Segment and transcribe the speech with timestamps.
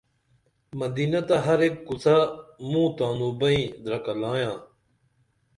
[0.81, 2.15] مدینہ تہ ہر ایک کوڅہ
[2.69, 4.55] موں تانوں بئیں درکہ لایاں